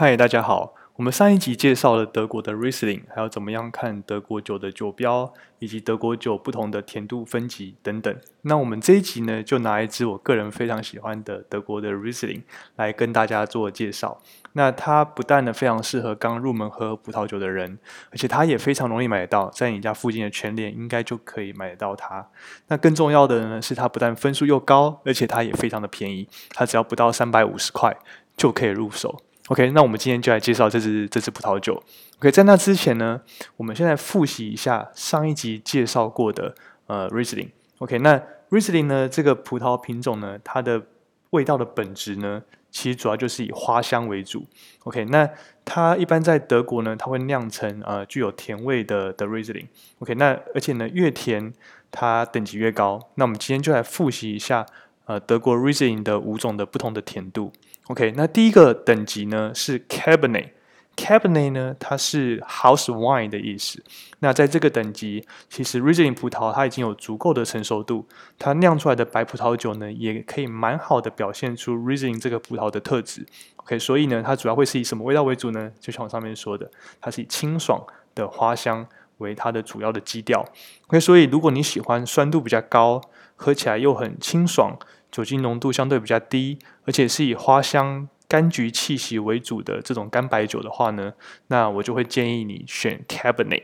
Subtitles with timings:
[0.00, 0.74] 嗨，大家好。
[0.94, 8.16] 我们上一集介绍了德国的 Riesling，还有怎么样看德国酒的酒标，以及德国酒不同的甜度分级等等。
[8.42, 12.42] 那我们这一集呢，就拿一支我个人非常喜欢的德国的 Riesling
[12.76, 14.20] 来跟大家做介绍。
[14.52, 17.80] 那它不但呢非常适合刚入门喝葡萄酒的人，
[18.12, 22.24] 而且它也非常容易买得到，在你家附近的全联应该就可以买得到它。
[22.68, 27.96] 那更重要的呢，是它不但分数又高，而且它也非常的便宜，它只要不到三百五十块
[28.36, 29.20] 就可以入手。
[29.48, 31.82] OK，那我们今天就来介绍这支这支葡萄酒。
[32.18, 33.18] OK，在那之前呢，
[33.56, 36.54] 我们现在复习一下上一集介绍过的
[36.86, 37.48] 呃 Riesling。
[37.78, 40.82] OK，那 Riesling 呢这个葡萄品种呢，它的
[41.30, 44.46] 味道的本质呢，其实主要就是以花香为主。
[44.84, 45.26] OK，那
[45.64, 49.68] 它一般在德国呢，它会酿成呃具有甜味的的 Riesling。
[50.00, 51.50] OK，那而且呢越甜，
[51.90, 53.00] 它等级越高。
[53.14, 54.66] 那我们今天就来复习一下
[55.06, 57.50] 呃德国 Riesling 的五种的不同的甜度。
[57.88, 63.82] OK，那第一个等级呢是 Cabernet，Cabernet 呢它是 House Wine 的意思。
[64.18, 68.06] 那在这个等级，其实 Riesling 葡萄它已经有足够的成熟度，
[68.38, 73.24] 它酿出来的白葡萄酒呢也可以蛮好的表现出 Riesling 这个葡萄的特质。
[73.56, 75.72] OK，所以呢它主要会是以什么味道为主呢？
[75.80, 77.82] 就像我上面说的，它是以清爽
[78.14, 80.44] 的花香为它的主要的基调。
[80.88, 83.00] OK，所以如果你喜欢酸度比较高，
[83.34, 84.76] 喝起来又很清爽。
[85.10, 91.14] 酒精浓度相对比较低，而且是以花香、柑橘气息为主的这种干白酒的话呢，
[91.46, 93.62] 那我就会建议你选 Cabernet。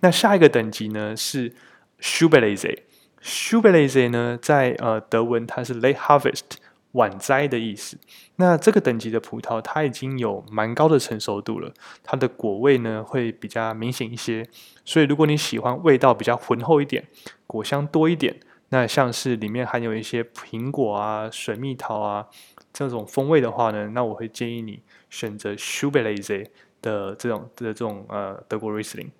[0.00, 1.48] 那下一个等级呢是
[1.98, 2.82] s c h u b e l a z e
[3.20, 6.44] s c h u b e l a z e 呢在呃德文它是 Late Harvest
[6.92, 7.98] 晚摘的意思。
[8.36, 11.72] 那这个等级的葡萄它已经有蛮高的成熟度了，
[12.04, 14.46] 它的果味呢会比较明显一些。
[14.84, 17.08] 所以如果你喜欢味道比较浑厚一点，
[17.46, 18.38] 果香多一点。
[18.70, 22.26] 那像是里面含有一些苹果啊、水蜜桃啊
[22.72, 26.46] 这种风味的话呢，那我会建议你选择 s c h u b e l a z e
[26.82, 29.10] 的这种的这种呃德国 Riesling。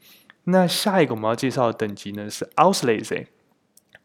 [0.45, 3.27] 那下一个我们要介绍的等级呢是 Auslese。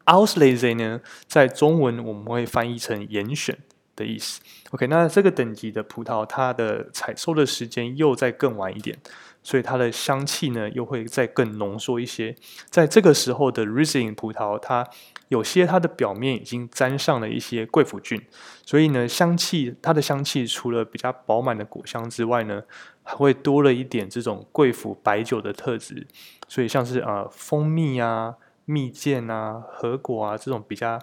[0.06, 3.58] Auslese 呢在中文我们会翻译成严选
[3.96, 4.42] 的意思。
[4.72, 8.98] OK，那这个等级的葡萄它的采收的时间又再更晚一点。
[9.46, 12.34] 所以它的香气呢，又会再更浓缩一些。
[12.70, 14.88] 在这个时候的 Riesling 葡萄，它
[15.34, 18.22] 有些它的表面已经沾上了一些贵腐菌，
[18.66, 22.62] 所以呢，香气它的香气除了比较饱满的果香之外呢，
[23.02, 26.06] 还会多了一点这种贵腐白酒的特质。
[26.48, 28.36] 所以像是呃蜂蜜啊、
[28.66, 31.00] 蜜饯啊、核果啊这种比较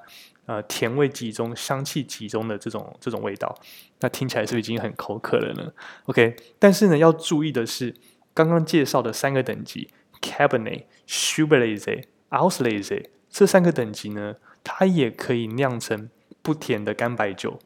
[0.47, 3.53] 呃甜味集中、香气集中的这种这种味道，
[4.01, 5.73] 那听起来是不是已经很口渴了呢
[6.07, 7.95] ？OK，但是呢，要注意的是。
[8.33, 9.91] 刚刚介绍的三个等级
[10.23, 16.11] ，Cabernet、s c h u b e l a z e Auslese 这三个等级呢，它也可以酿成
[16.43, 17.59] 不甜的干白酒。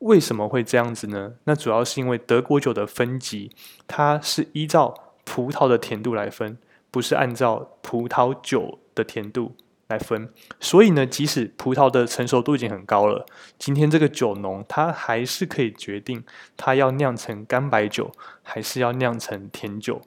[0.00, 1.34] 为什么会这样子呢？
[1.44, 3.50] 那主要是因为德国酒的分级，
[3.86, 6.58] 它是依照葡萄的甜度来分，
[6.90, 9.54] 不是按照葡萄酒的甜度。
[9.88, 13.26] 来分，所以呢，即使葡萄的成熟度已经很高了，
[13.58, 16.24] 今天这个酒农他还是可以决定
[16.56, 18.10] 他要酿成干白酒，
[18.42, 20.00] 还是要酿成甜酒。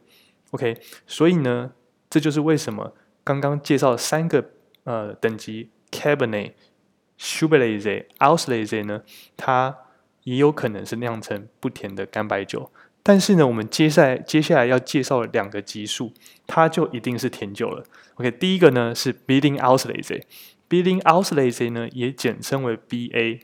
[0.49, 1.73] OK，所以呢，
[2.09, 4.49] 这就是为什么刚刚介绍三个
[4.87, 6.53] 呃等级 Cabernet、
[7.17, 9.03] s c h u b e l a z e Auslese 呢，
[9.35, 9.75] 它
[10.23, 12.71] 也有可能是酿成不甜的干白酒。
[13.03, 16.13] 但是呢，我们接下来接下来要介绍两个级数，
[16.45, 17.83] 它就一定是甜酒了。
[18.15, 21.71] OK，第一个呢是 b i l d i n g Auslese，b i l d i n g Auslese
[21.71, 23.41] 呢也简称为 BA。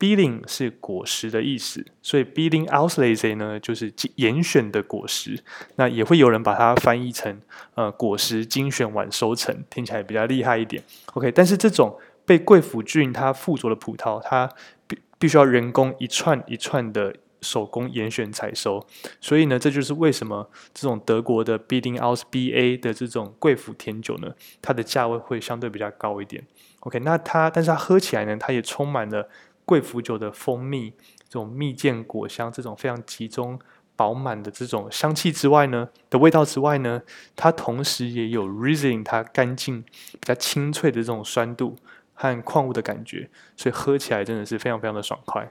[0.00, 2.72] B i l d i n g 是果实的意思，所以 b i l d i n g
[2.72, 5.38] Auslese 呢就是严选的果实。
[5.76, 7.38] 那也会有人把它翻译成
[7.74, 10.82] 呃果实精选晚收成，听起来比较厉害一点。
[11.12, 14.50] OK，但是这种被贵腐菌它附着的葡萄，它
[14.88, 17.14] 必必须要人工一串一串的。
[17.42, 18.86] 手工严选采收，
[19.18, 24.30] 所以呢，这就是为什么这种德国的 b i d i n g Aus BA 的这种贵腐甜酒呢，
[24.60, 26.44] 它的价位会相对比较高一点。
[26.80, 29.26] OK，那它，但是它喝起来呢，它也充满了
[29.70, 30.90] 贵腐酒的蜂蜜、
[31.28, 33.56] 这种蜜饯果香、这种非常集中
[33.94, 37.00] 饱满的这种香气之外呢，的味道之外呢，
[37.36, 41.76] 它同时也有 Riesling 它干净、比较清脆的这种酸度
[42.14, 45.48] 和矿物的感觉，所以喝起来真的是非常非常的爽快。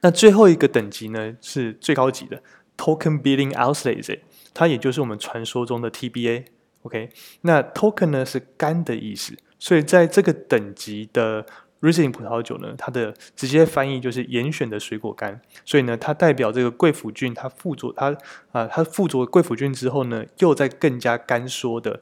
[0.00, 2.40] 那最后一个等级呢，是最高级的
[2.76, 4.20] Token Billing Auslese，
[4.54, 6.44] 它也就是我们传说中的 TBA。
[6.82, 7.10] OK，
[7.40, 11.44] 那 Token 呢是干的意思，所以在这个等级的
[11.80, 15.40] Riesling 葡萄酒呢，它的直接翻译就是严选的水果干。
[15.64, 18.16] 所以呢，它代表这个贵腐菌它附着它
[18.52, 22.00] 啊，它附着贵腐菌之后呢，又在更加干缩的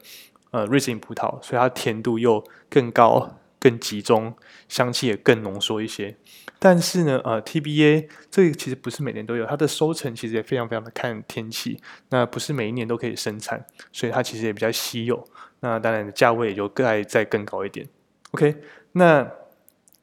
[0.51, 3.39] 呃 Riesling 葡萄，所以它甜度又更高。
[3.59, 4.35] 更集中，
[4.69, 6.15] 香气也更浓缩一些。
[6.59, 15.27] 但是呢，呃，TBA 这个其实不是每年都有，它的收成其实也非常非常的看天气，那不是每一年都可以生产，所以它其实也比较稀有。
[15.61, 17.85] 那当然价位也就再再更高一点。
[18.31, 18.55] OK，
[18.91, 19.27] 那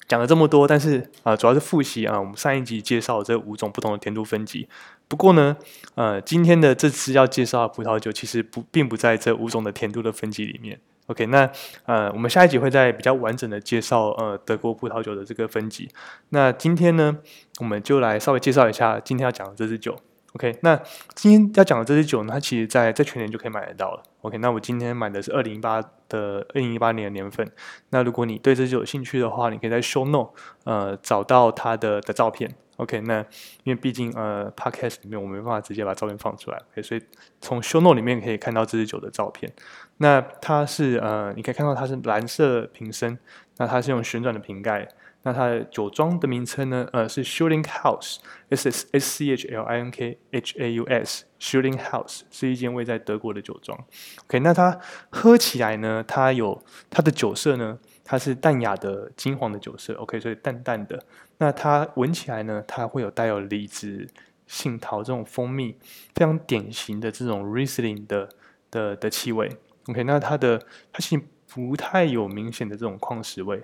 [0.06, 4.69] 讲了这么多，但是啊，主要是复习啊，我们上一集介绍这五种不同的甜度分级。
[5.09, 5.56] 不过呢，
[5.95, 10.79] 呃，今天的这次要介绍的葡萄酒其实不并不在这五种的甜度的分级里面。
[11.06, 11.51] OK，那
[11.85, 15.89] 呃，我们下一集会在比较完整的介绍呃德国葡萄酒的这个分级。
[16.31, 17.19] 那今天呢，
[17.59, 19.97] 我们就来稍微介绍一下今天要讲的这支酒。
[20.35, 20.77] OK，那
[21.15, 24.03] 今天要讲的这支酒呢，它其实在在全年就可以买得到了。
[24.23, 27.49] OK，那我今天买的是二零一八的二零一八年的年份。
[27.91, 30.31] 那如果你对这支酒有兴趣的话，你可以在 Show not
[30.65, 32.53] 呃找到它的的照片。
[32.79, 33.21] OK，那
[33.63, 37.03] 因为毕竟呃 Podcast 里面我没办法直接把照片放出来，OK，所以
[37.41, 39.53] 从 Show not 里面可以看到这支酒的照片。
[39.99, 43.17] 那它是呃，你可以看到它是蓝色瓶身，
[43.59, 44.89] 那它是用旋转的瓶盖。
[45.26, 46.87] 那它的酒庄的名称呢？
[46.93, 52.21] 呃，是 Shooting House，S S S C H L I N K H A U S，Shooting House
[52.31, 53.79] 是一间位在德国的酒庄。
[54.26, 54.79] OK，那它
[55.09, 59.94] 喝起来呢，它有它的酒色呢，它是淡雅的金黄的酒色。
[59.94, 61.03] OK，所以淡淡的。
[61.38, 64.06] 那它闻起来呢，它会有带有李子、
[64.47, 65.75] 杏桃这种蜂蜜，
[66.15, 68.29] 非常典型的这种 Riesling 的
[68.71, 69.50] 的的气味。
[69.87, 70.59] OK，那它的
[70.93, 73.62] 它其实不太有明显的这种矿石味。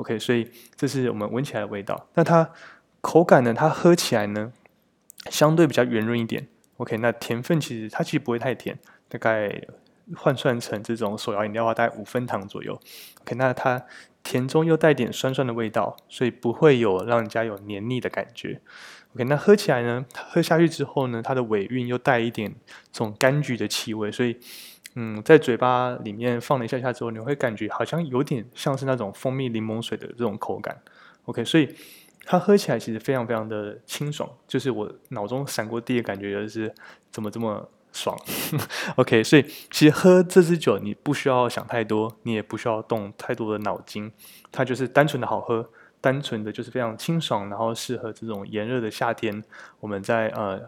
[0.00, 2.08] OK，所以这是我们闻起来的味道。
[2.14, 2.50] 那它
[3.02, 3.52] 口感呢？
[3.52, 4.50] 它喝起来呢，
[5.30, 6.48] 相对比较圆润一点。
[6.78, 8.78] OK，那甜分其实它其实不会太甜，
[9.10, 9.62] 大概
[10.16, 12.80] 换算成这种手摇饮料的话，大概五分糖左右。
[13.20, 13.84] OK，那它
[14.22, 18.62] 甜中又带点酸酸的味道，所以不会有让人家有黏腻的感觉。
[19.14, 22.54] OK，那喝起来呢，喝下去之后呢，它的尾韵又带一点
[22.90, 24.38] 这种柑橘的气味，所以。
[24.94, 30.76] 嗯，在嘴巴里面放了一下下之后，你会感觉好像有点像是那种蜂蜜柠檬水的这种口感。
[31.26, 31.72] OK，所以
[32.24, 36.72] 它喝起来其实非常非常的清爽，就是我脑中闪过第一个感觉就是
[37.10, 38.18] 怎么这么爽。
[38.96, 44.10] OK，所以其实喝这支酒你不需要想太多，你也不需要动太多的脑筋，
[44.50, 45.70] 它就是单纯的好喝，
[46.00, 49.42] 单纯的就是非常清爽，然后适合这种炎热的夏天，
[49.78, 50.60] 我们在呃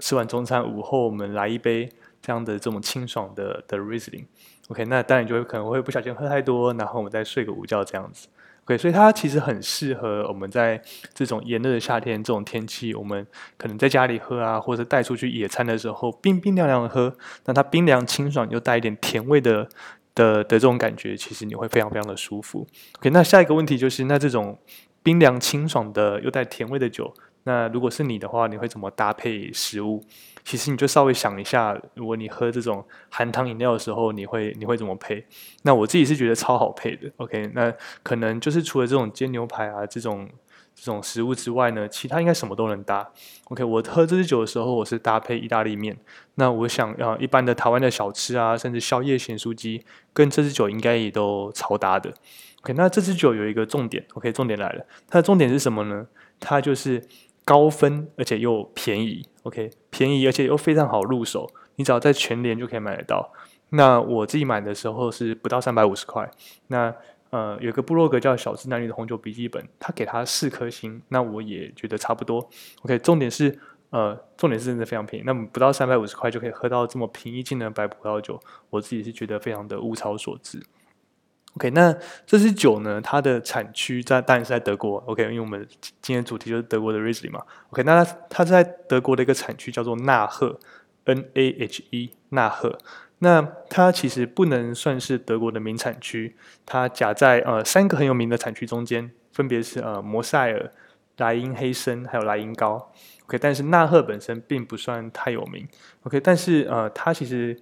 [0.00, 1.88] 吃完中餐午后，我们来一杯。
[2.22, 8.28] 这样的这种清爽的的 Riesling，OK，那当然就会可能会不小心喝太多，然后我们再睡个午觉这样子
[8.64, 10.82] ，OK，所以它其实很适合我们在
[11.14, 13.26] 这种炎热的夏天这种天气，我们
[13.56, 17.16] 可能在家里喝啊，或者带出去野餐的时候冰冰凉凉的喝，
[17.46, 19.66] 那它冰凉清爽又带一点甜味的
[20.14, 22.66] 的的这种感觉，其实你会非常非常的舒服。
[22.98, 24.58] OK，那下一个问题就是，那这种
[25.02, 27.14] 冰凉清爽的又带甜味的酒。
[27.50, 30.00] 那如果是你的话，你会怎么搭配食物？
[30.44, 35.26] 其实你就稍微想一下，如果你喝这种含糖饮料的时候，你会你会怎么配？
[35.64, 37.10] 那我自己是觉得超好配的。
[37.16, 37.74] OK，那
[38.04, 40.28] 可能就是除了这种煎牛排啊这种
[40.76, 43.10] 这种食物之外呢，其他应该什么都能搭。
[43.48, 45.96] OK，我喝这支酒的时候，我是搭配意大利面。
[46.36, 52.14] 那我想要一般的台湾的小吃啊，甚至宵夜咸酥鸡，跟这支酒应该也都超搭的。
[52.62, 54.06] OK，那这支酒有一个重点。
[54.14, 56.06] OK，重点来了，它的重点是什么呢？
[56.42, 57.02] 它就是
[57.50, 63.32] 高分，而且又便宜，OK，便宜而且又非常好入手，你只要在全联就可以买得到。
[63.70, 66.30] 那我自己买的时候是不到三百五十块。
[66.68, 66.94] 那
[67.30, 72.48] 呃，有个部落格叫小资男女的红酒笔记本，他给他四颗星，那我也觉得差不多。
[72.82, 73.58] OK，重点是
[73.90, 75.24] 呃，重点是真的非常便宜。
[75.26, 78.38] 那么不到三百五十块就可以喝到这么平易近人的白葡萄酒，
[78.70, 80.62] 我自己是觉得非常的物超所值。
[81.56, 81.92] OK，那
[82.24, 83.00] 这支酒呢？
[83.00, 84.98] 它的产区在当然是在德国。
[85.06, 85.66] OK，因为我们
[86.00, 87.42] 今天主题就是德国的 Riesling 嘛。
[87.70, 90.60] OK，那它它在德国的一个产区叫做纳赫
[91.06, 92.78] （N A H E），纳赫。
[93.18, 100.70] 那它其实不能算是德国的名产区，它夹在呃三个很有名的产区中间，分别是呃摩塞尔、
[101.16, 102.92] 莱茵黑森还有莱茵高。
[103.24, 105.66] OK，但是纳赫本身并不算太有名。
[106.04, 107.58] OK，但是呃它其实。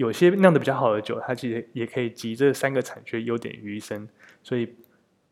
[0.00, 4.08] 有些酿的比较好的酒，它其实也可以集这三个产区优点于一身。
[4.42, 4.66] 所以，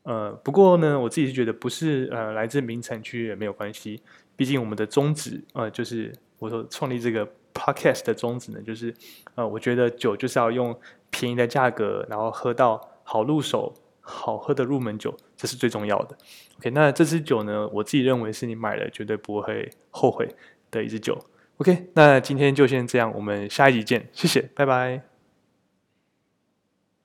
[0.02, 4.02] 呃，不过呢，我自己是觉得不是呃来自名产区也没有关系。
[4.37, 8.92] 毕竟我们的宗旨，呃，就是我说创立这个 podcast 的宗旨呢，就是
[9.37, 13.72] 呃，我觉得酒就是要用便宜的价格，然后喝到好入手、
[14.02, 16.18] 好喝的入门酒，这是最重要的。
[16.58, 20.28] OK，那这支酒呢，我自己认为是你买了绝对不会后悔
[20.70, 21.18] 的一支酒。
[21.59, 25.17] OK，那今天就先这样，我们下一集见，谢谢，拜拜。